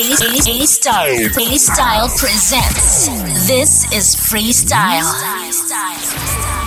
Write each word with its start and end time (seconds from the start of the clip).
A 0.00 0.64
Style. 0.64 1.28
A 1.36 1.58
Style 1.58 2.08
presents. 2.08 3.08
This 3.48 3.84
is 3.92 4.14
Freestyle. 4.14 5.02
makes 5.42 6.57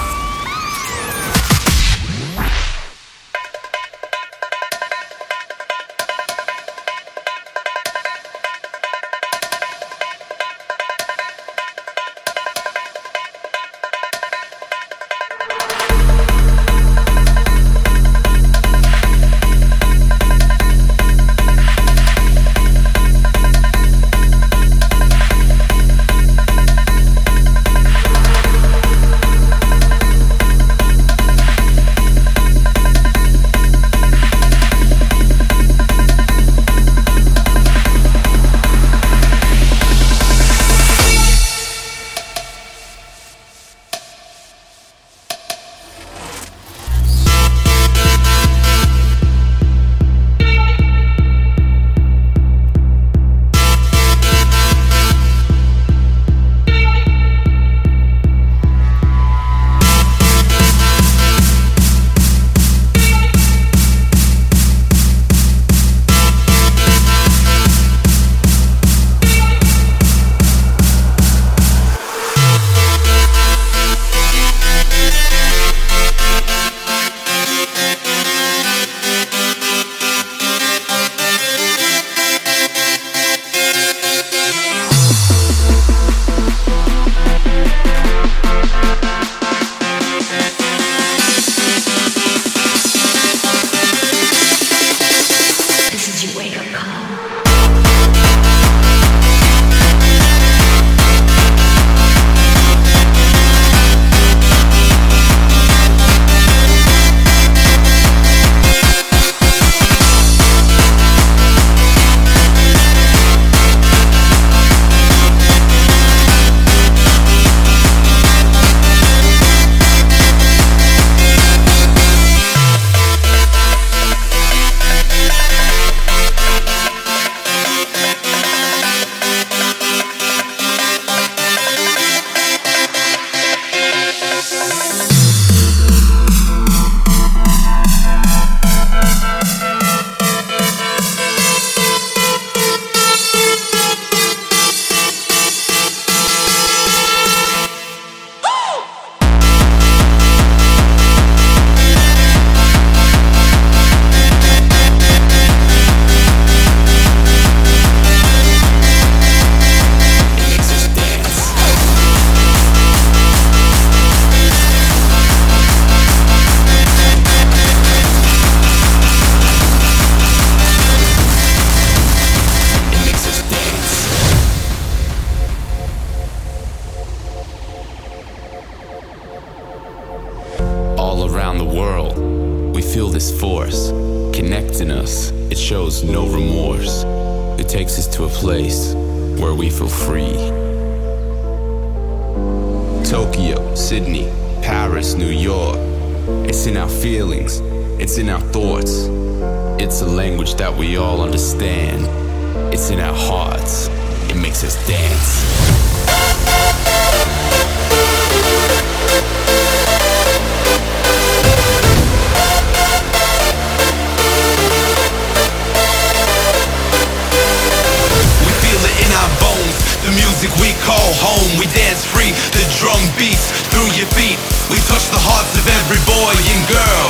boy 226.32 226.40
and 226.40 226.64
girl 226.68 227.08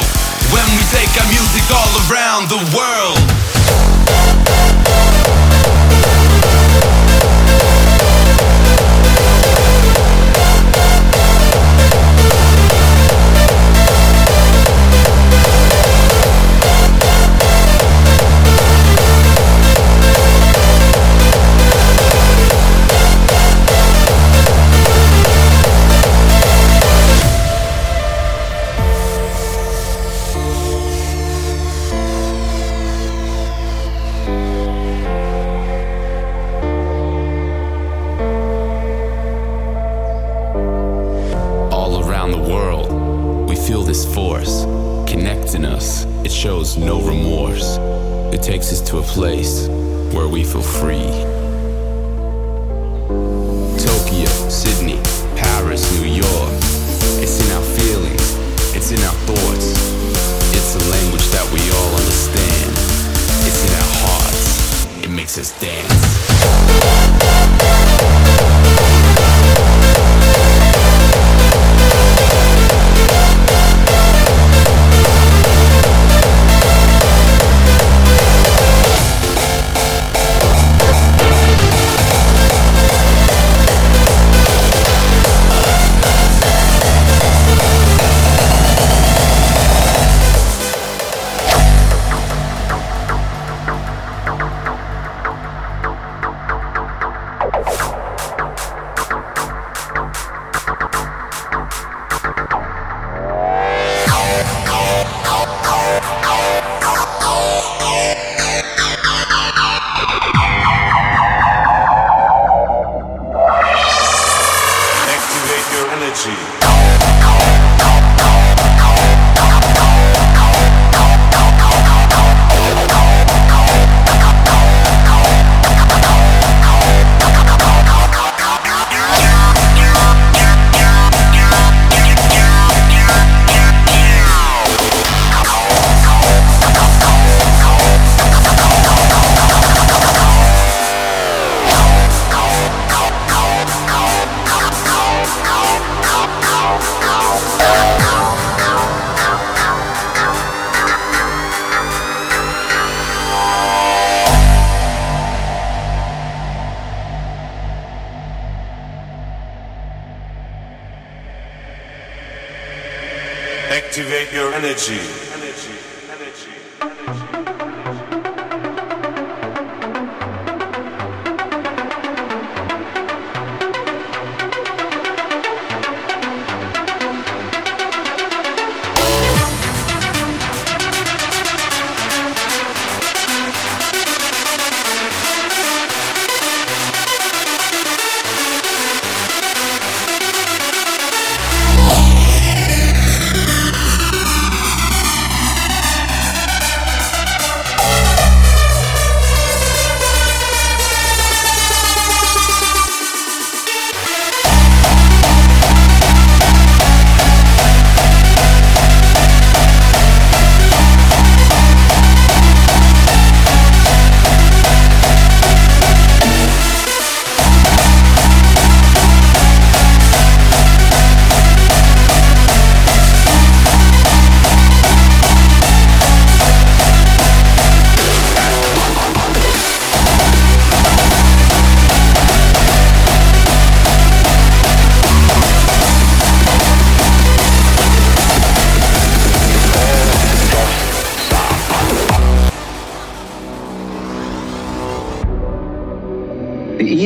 when 0.50 0.66
we 0.78 0.84
take 0.90 1.10
our 1.22 1.30
music 1.30 1.64
all 1.70 1.94
around 2.10 2.50
the 2.50 2.62
world. 2.74 3.61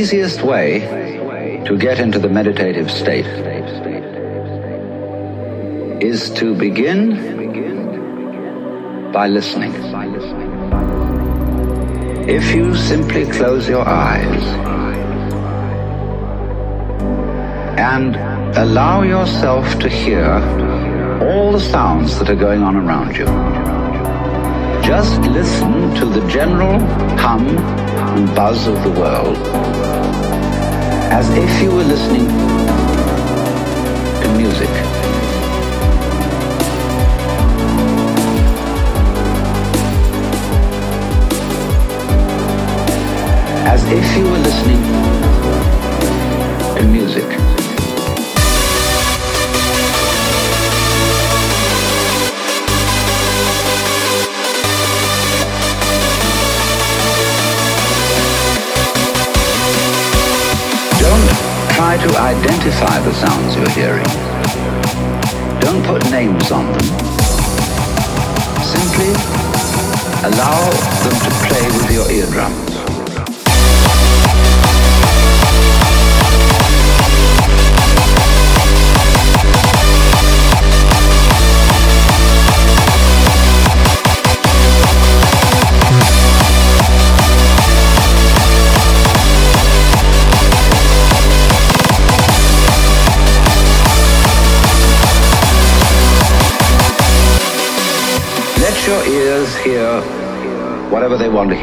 Easiest 0.06 0.44
way 0.44 0.82
to 1.66 1.76
get 1.76 2.00
into 2.00 2.20
the 2.20 2.30
meditative 2.30 2.92
state 2.92 3.26
is 6.00 6.30
to 6.30 6.54
begin 6.54 7.02
by 9.12 9.28
listening. 9.28 9.74
If 12.30 12.54
you 12.54 12.76
simply 12.76 13.26
close 13.32 13.68
your 13.68 13.88
eyes 13.88 14.44
and 17.80 18.16
allow 18.56 19.02
yourself 19.02 19.80
to 19.80 19.90
hear 19.90 20.30
all 21.28 21.52
the 21.52 21.60
sounds 21.60 22.20
that 22.20 22.30
are 22.30 22.42
going 22.48 22.62
on 22.62 22.76
around 22.76 23.18
you, 23.18 23.26
just 24.86 25.20
listen 25.22 25.96
to 25.96 26.06
the 26.06 26.24
general 26.28 26.80
hum 27.18 27.48
and 27.58 28.36
buzz 28.36 28.68
of 28.68 28.84
the 28.84 28.92
world 28.92 29.85
as 31.18 31.30
if 31.30 31.62
you 31.64 31.72
were 31.72 31.84
listening 31.86 32.28
to 34.22 34.28
music. 34.36 34.70
As 43.66 43.82
if 43.86 44.18
you 44.18 44.26
were 44.26 44.40
listening 44.40 44.82
to 46.76 46.84
music. 46.84 47.55
Try 61.98 62.08
to 62.08 62.18
identify 62.18 63.00
the 63.00 63.14
sounds 63.14 63.56
you're 63.56 63.70
hearing. 63.70 64.06
Don't 65.62 65.84
put 65.86 66.04
names 66.12 66.52
on 66.52 66.66
them. 66.66 66.88
Simply 68.64 69.12
allow 70.24 70.70
them 71.04 71.16
to 71.24 71.32
play 71.48 71.66
with 71.78 71.92
your 71.92 72.12
eardrum. 72.12 72.75
Don't 101.46 101.58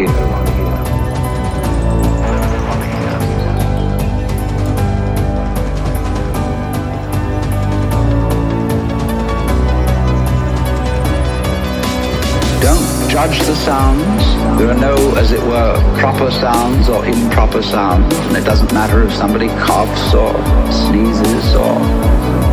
judge 13.10 13.40
the 13.40 13.56
sounds. 13.56 14.22
There 14.56 14.70
are 14.70 14.78
no, 14.78 14.94
as 15.16 15.32
it 15.32 15.40
were, 15.40 15.98
proper 15.98 16.30
sounds 16.30 16.88
or 16.88 17.04
improper 17.04 17.60
sounds. 17.60 18.14
And 18.14 18.36
it 18.36 18.44
doesn't 18.44 18.72
matter 18.72 19.02
if 19.02 19.12
somebody 19.12 19.48
coughs 19.48 20.14
or 20.14 20.32
sneezes 20.70 21.56
or... 21.56 21.76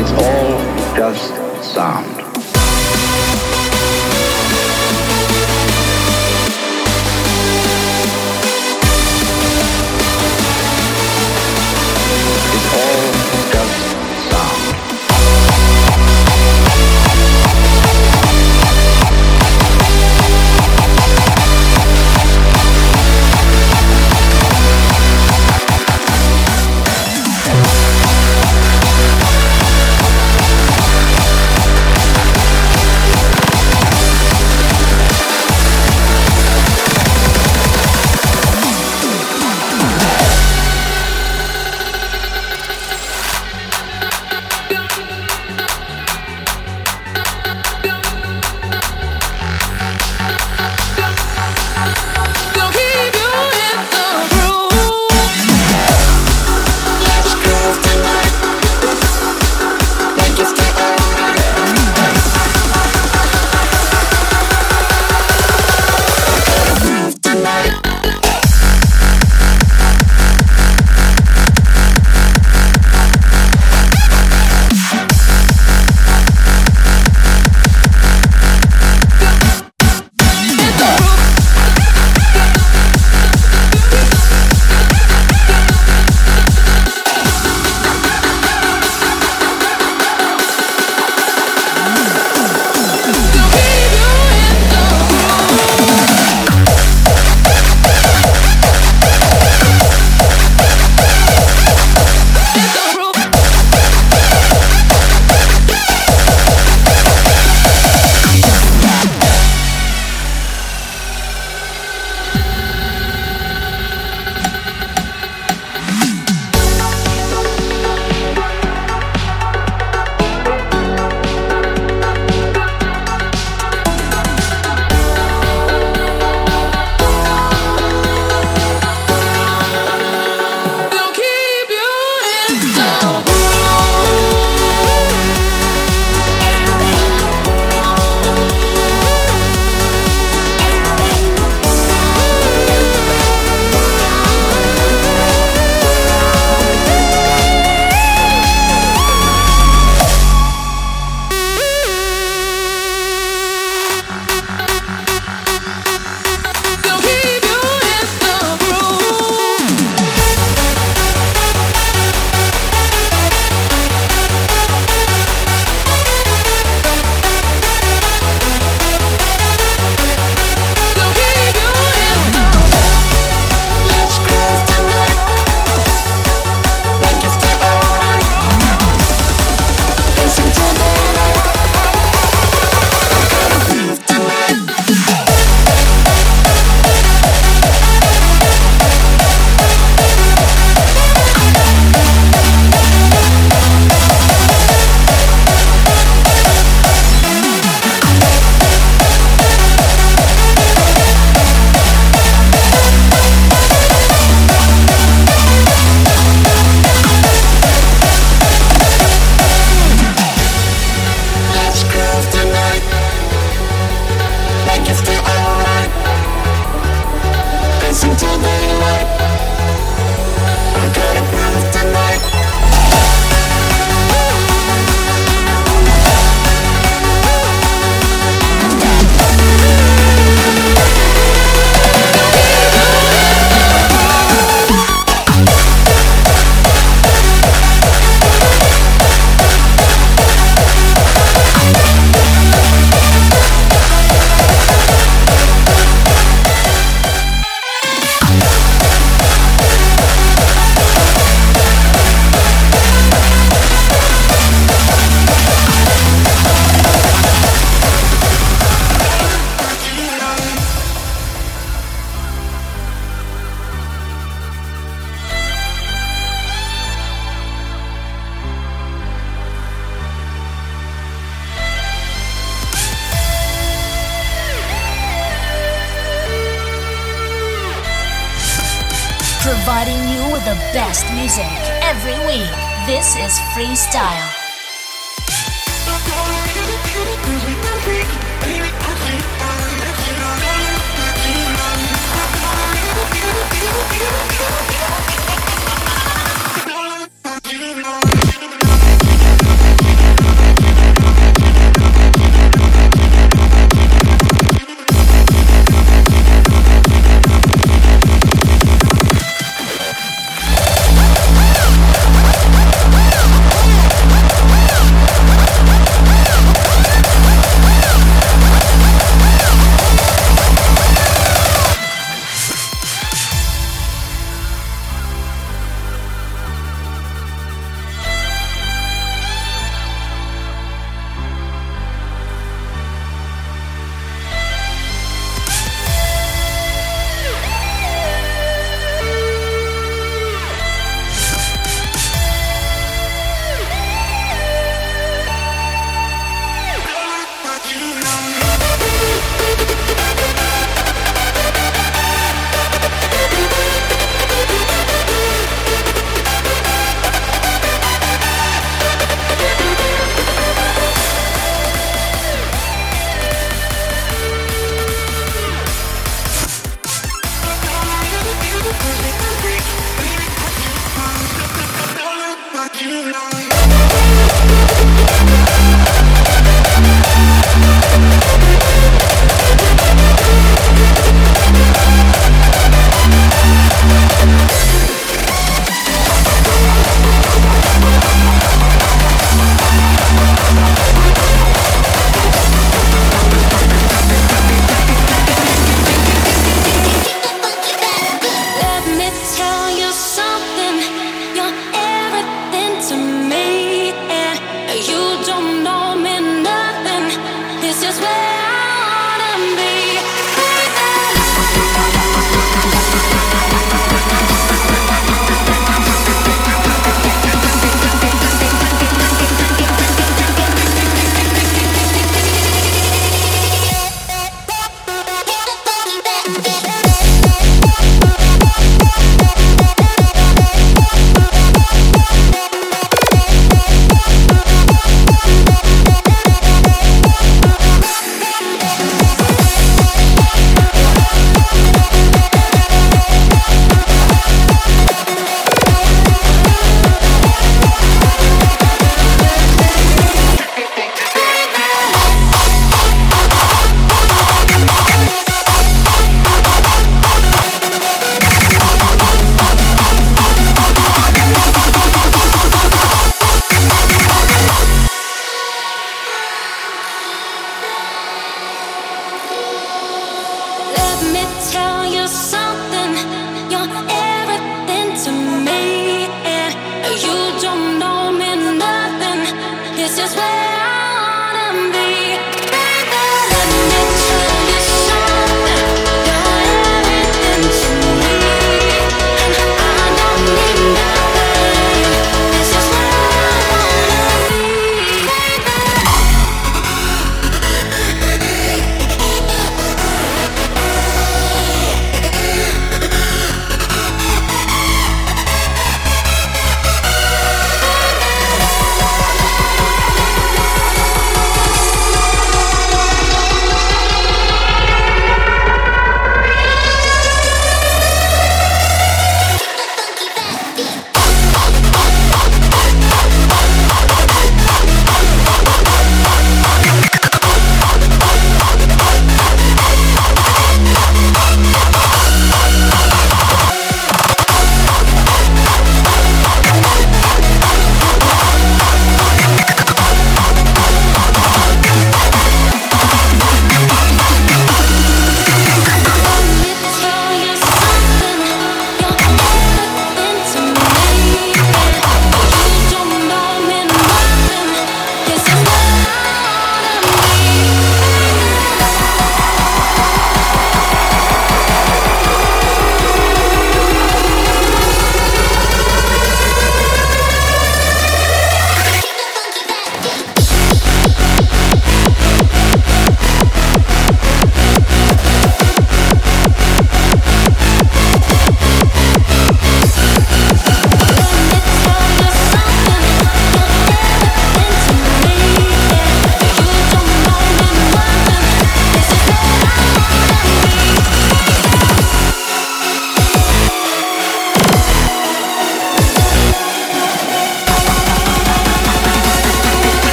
It's 0.00 0.10
all 0.12 0.96
just 0.96 1.34
sound. 1.62 2.19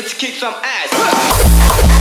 Ready 0.00 0.08
to 0.08 0.16
kick 0.16 0.34
some 0.34 0.54
ass. 0.54 1.99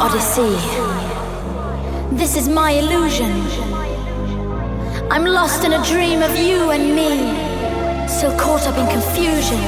Odyssey. 0.00 0.56
This 2.16 2.34
is 2.34 2.48
my 2.48 2.70
illusion. 2.70 3.32
I'm 5.10 5.26
lost 5.26 5.64
in 5.64 5.74
a 5.74 5.84
dream 5.84 6.22
of 6.22 6.34
you 6.38 6.70
and 6.70 6.84
me, 6.98 7.12
so 8.08 8.34
caught 8.38 8.66
up 8.66 8.78
in 8.78 8.86
confusion. 8.96 9.60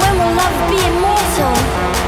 When 0.00 0.12
will 0.20 0.34
love 0.42 0.56
be 0.70 0.78
immortal 0.92 2.01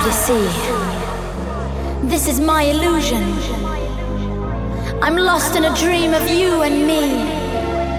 odyssey. 0.00 0.48
This 2.08 2.26
is 2.26 2.40
my 2.40 2.62
illusion. 2.62 3.22
I'm 5.02 5.16
lost 5.16 5.56
in 5.56 5.64
a 5.64 5.74
dream 5.76 6.14
of 6.14 6.28
you 6.30 6.62
and 6.62 6.86
me, 6.86 7.02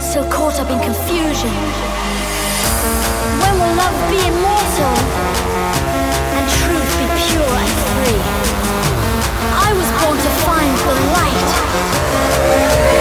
so 0.02 0.28
caught 0.30 0.60
up 0.60 0.70
in 0.72 0.80
confusion. 0.80 1.54
When 3.42 3.54
will 3.62 3.76
love 3.82 3.98
be 4.10 4.20
immortal 4.32 4.98
and 6.36 6.46
truth 6.60 6.92
be 7.00 7.06
pure 7.28 7.56
and 7.64 7.74
free? 7.90 8.22
I 9.68 9.70
was 9.80 9.90
born 10.00 10.18
to 10.26 10.32
find 10.46 10.74
the 10.88 10.96
light. 11.18 13.01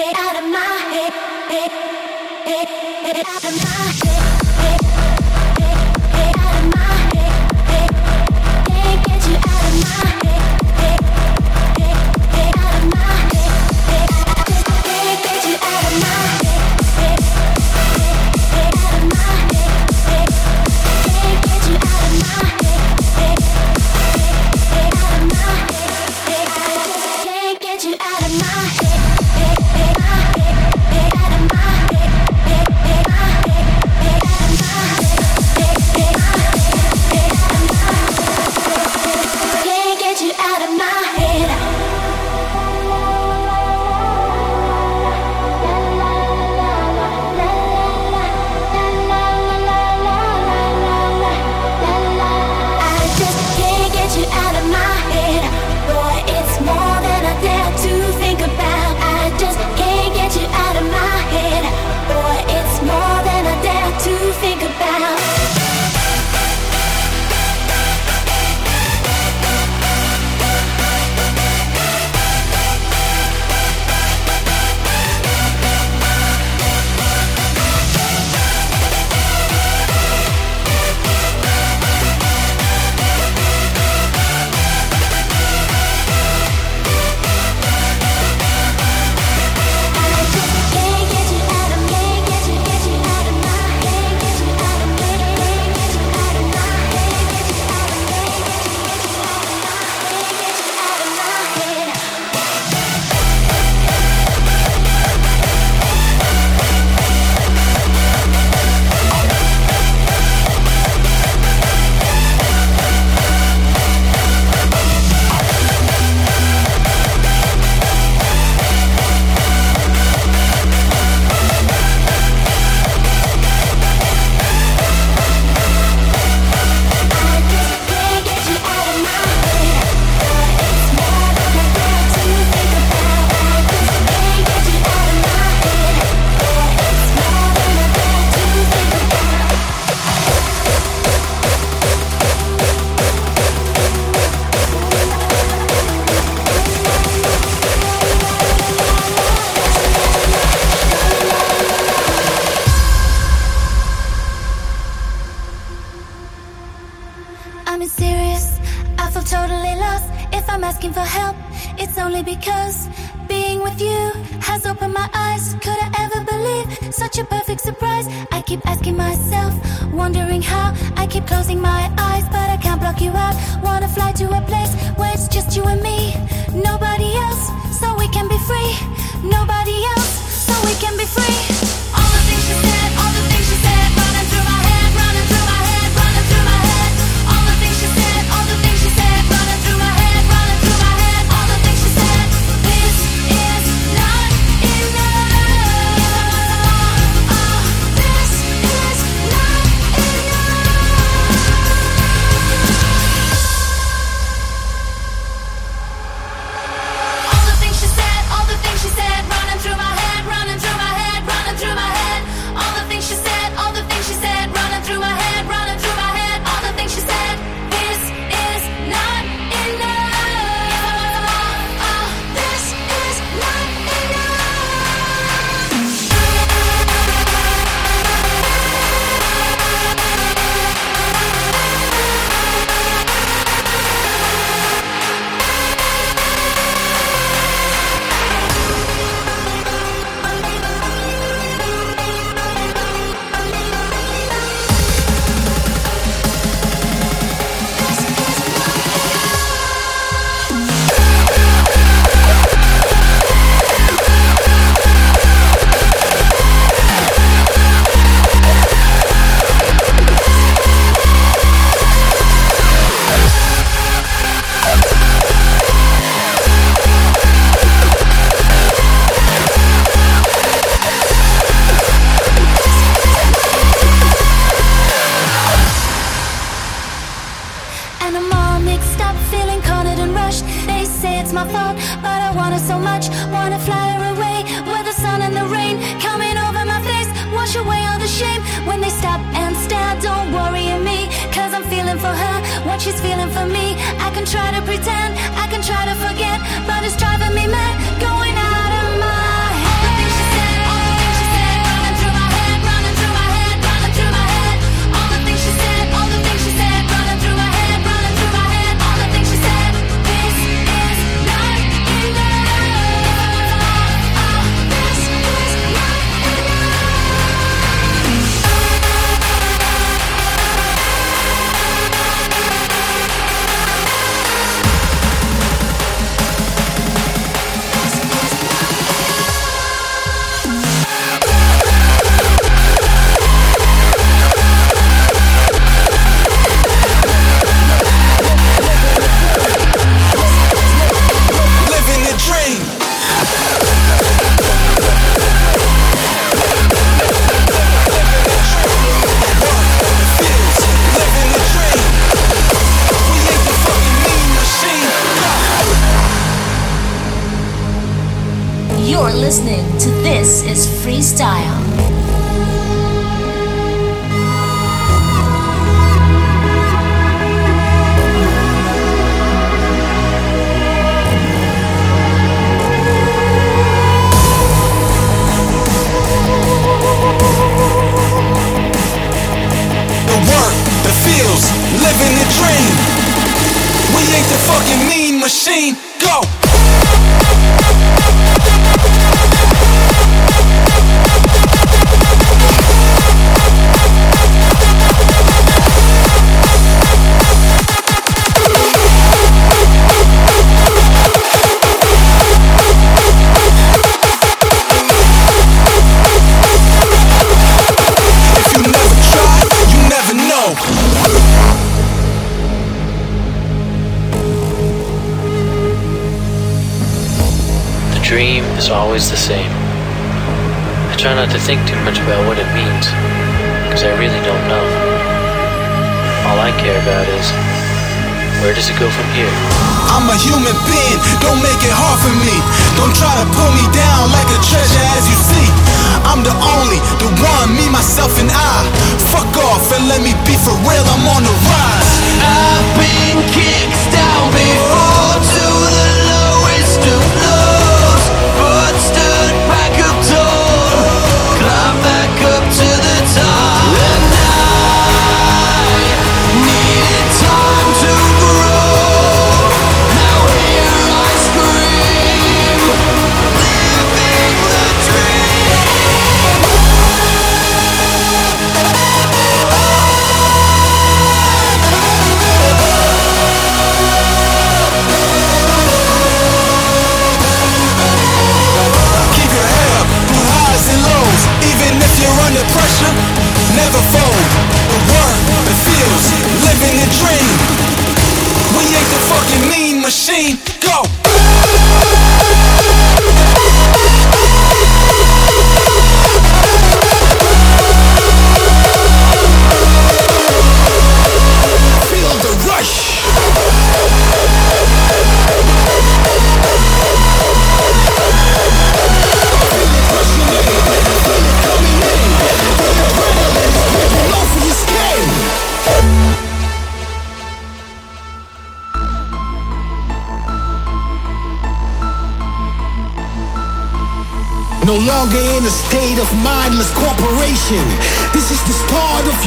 Get 0.00 0.18
out 0.18 0.42
of 0.42 0.50
my 0.50 0.58
head. 0.94 1.12
Get 1.50 3.26
out 3.26 3.44
of 3.44 3.52
my 3.62 4.08
head. 4.08 4.29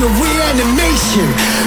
Reanimation. 0.07 1.62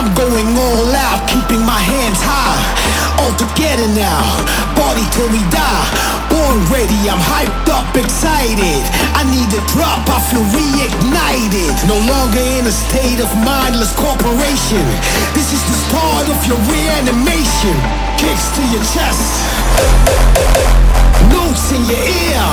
I'm 0.00 0.16
going 0.16 0.48
all 0.56 0.88
out, 0.96 1.28
keeping 1.28 1.60
my 1.60 1.76
hands 1.76 2.24
high. 2.24 2.56
All 3.20 3.36
together 3.36 3.84
now, 3.92 4.24
body 4.72 5.04
till 5.12 5.28
we 5.28 5.44
die. 5.52 5.84
Born 6.32 6.56
ready, 6.72 6.96
I'm 7.04 7.20
hyped 7.20 7.68
up, 7.68 7.92
excited. 7.92 8.80
I 9.12 9.28
need 9.28 9.52
a 9.52 9.60
drop, 9.68 10.00
I 10.08 10.16
feel 10.24 10.40
reignited. 10.56 11.76
No 11.84 12.00
longer 12.08 12.40
in 12.40 12.64
a 12.64 12.72
state 12.72 13.20
of 13.20 13.28
mindless 13.44 13.92
corporation. 13.92 14.80
This 15.36 15.52
is 15.52 15.60
the 15.68 15.76
start 15.84 16.32
of 16.32 16.40
your 16.48 16.56
reanimation. 16.64 17.76
Kicks 18.16 18.48
to 18.56 18.62
your 18.72 18.84
chest, 18.96 19.20
notes 21.28 21.76
in 21.76 21.84
your 21.84 22.00
ear. 22.00 22.44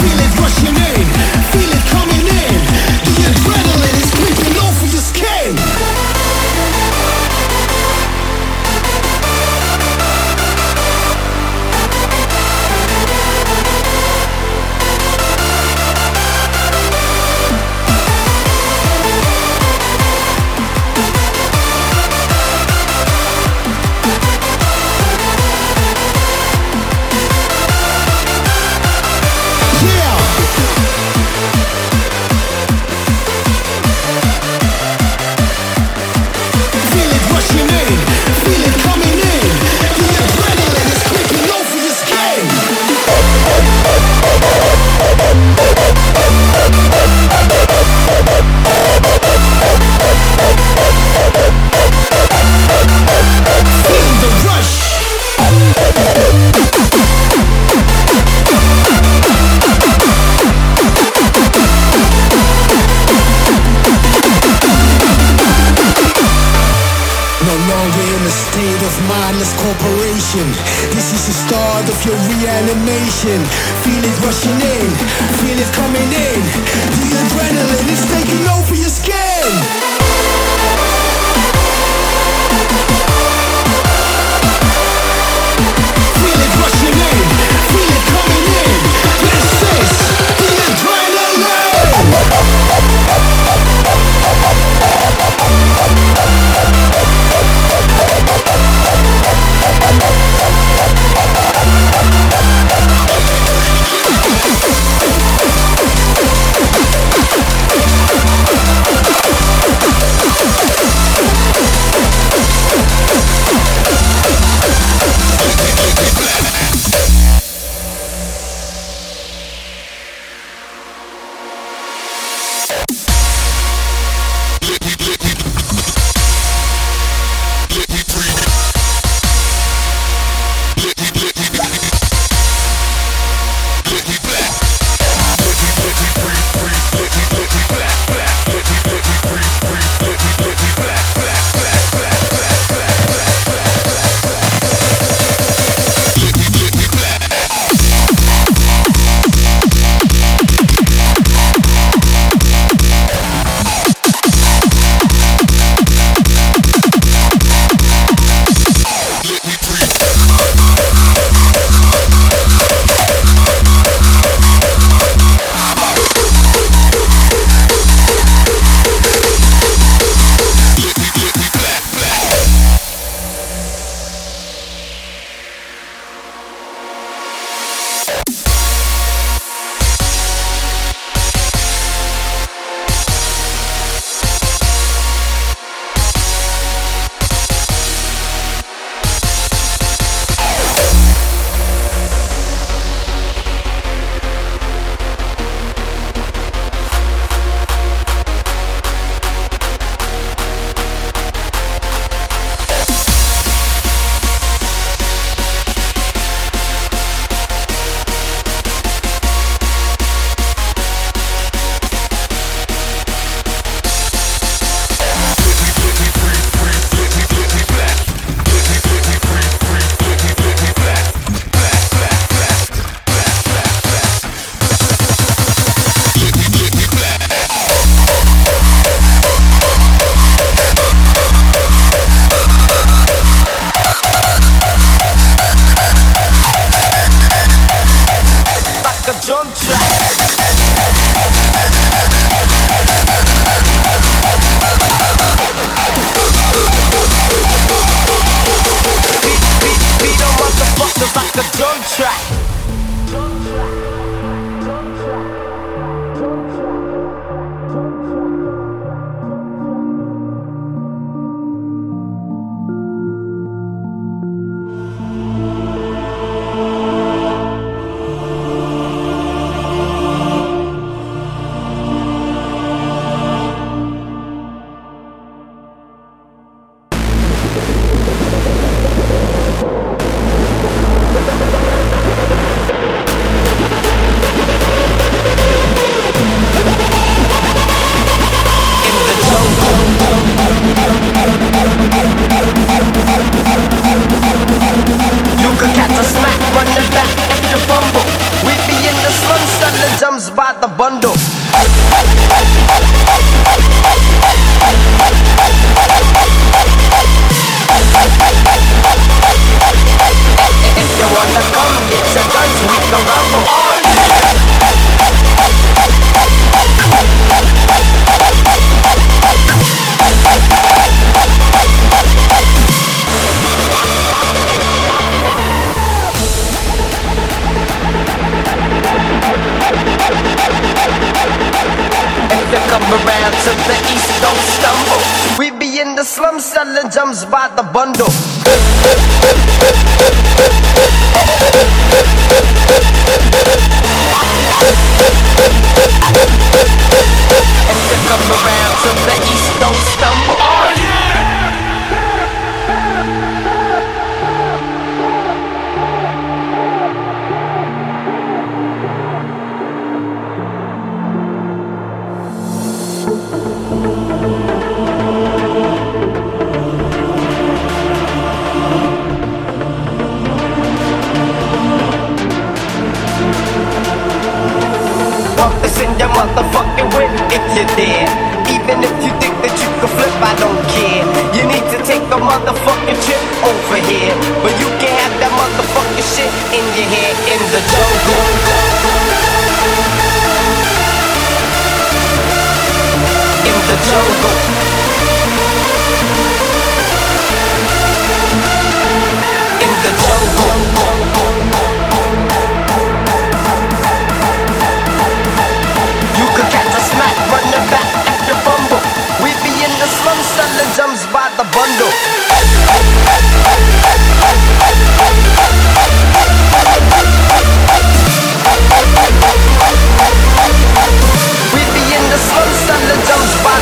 Feel 0.00 0.18
it 0.24 0.32
rushing 0.40 0.72
in, 0.72 1.04
feel 1.52 1.68
it 1.68 1.84
coming 1.92 2.24
in. 2.48 2.56
The 3.12 3.28
adrenaline 3.28 3.96
is 4.00 4.08
creeping 4.16 4.59
over 5.42 6.19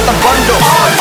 the 0.09 0.14
bundle. 0.22 0.97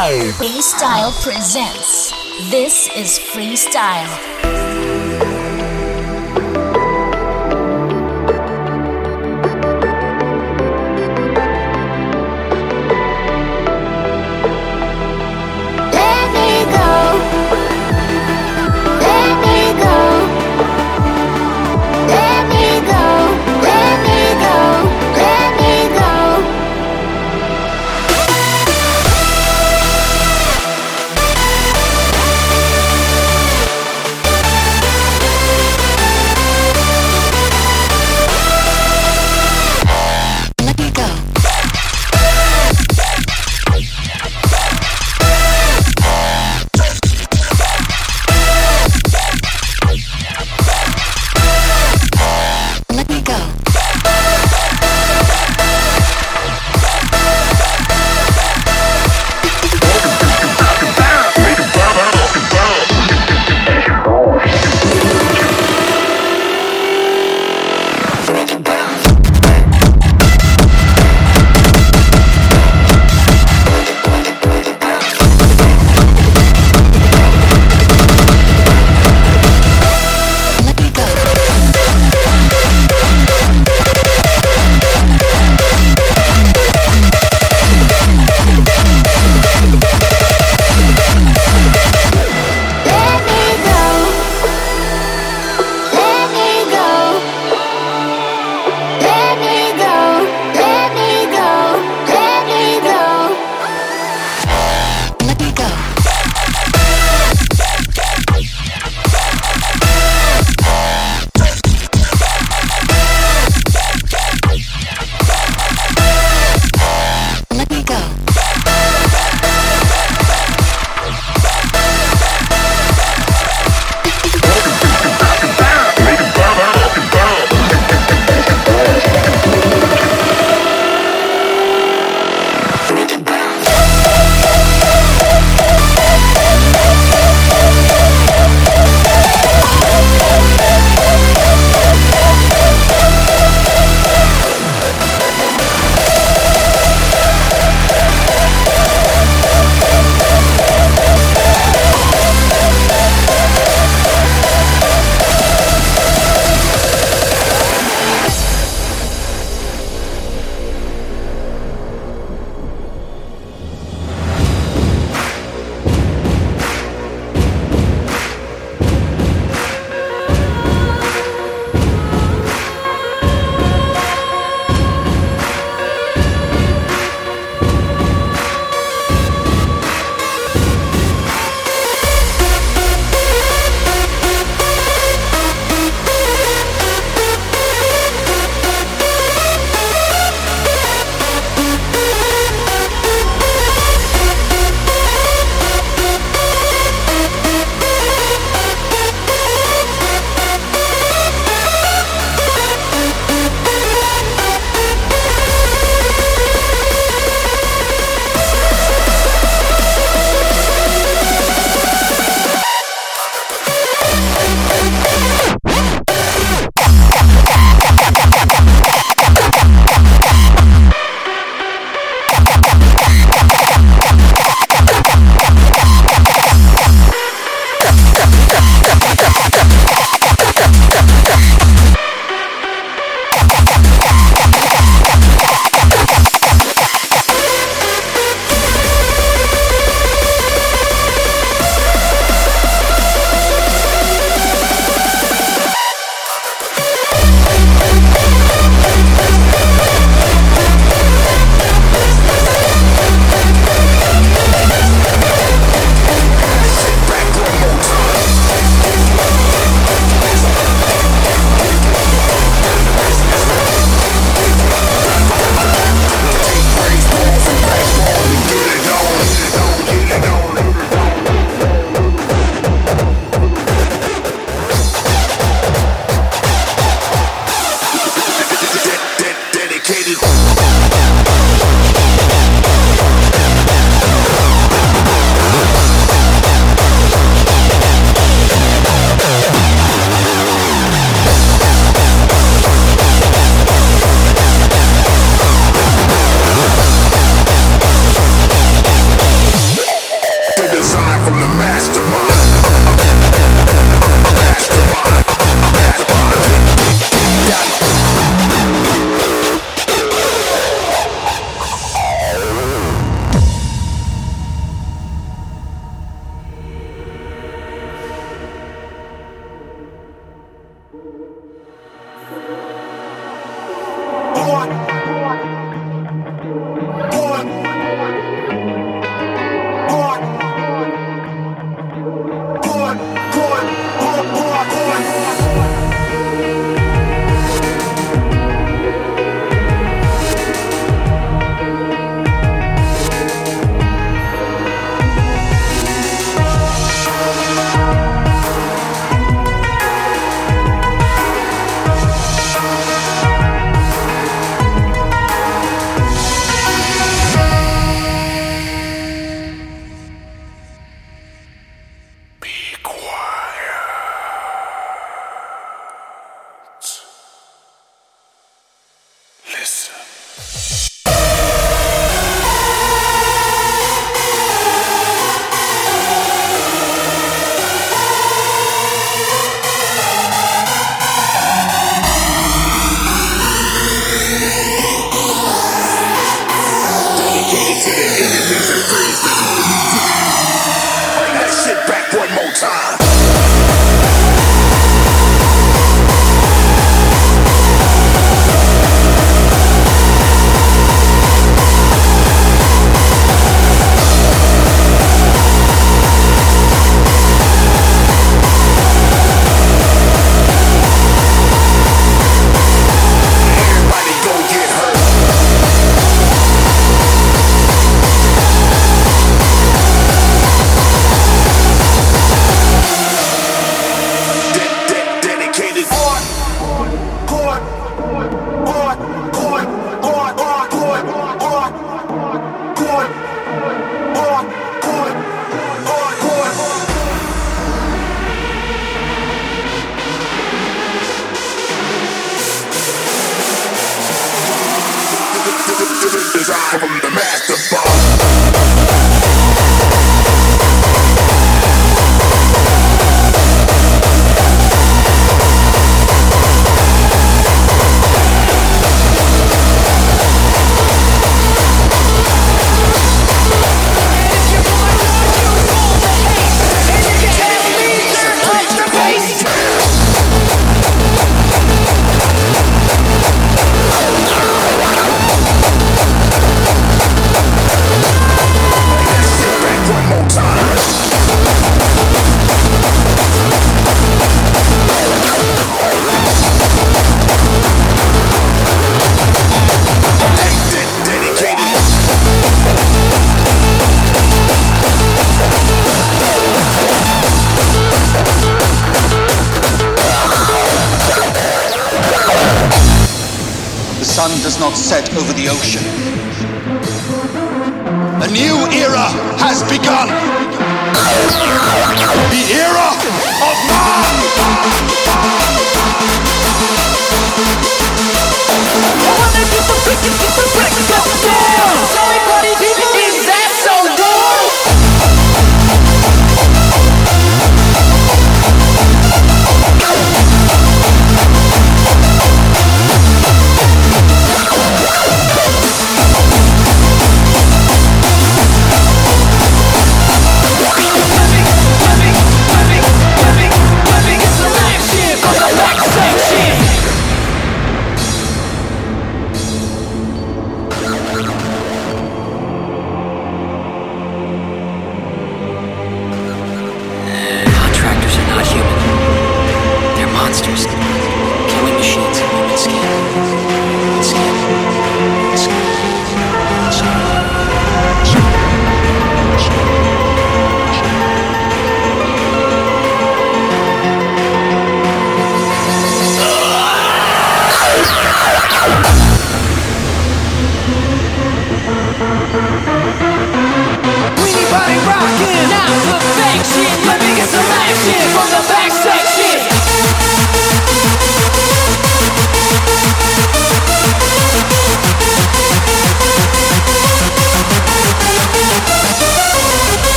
Freestyle. 0.00 1.12
Presents. 1.22 2.10
This 2.50 2.88
is 2.96 3.18
Freestyle. 3.18 4.39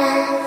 Again. 0.00 0.40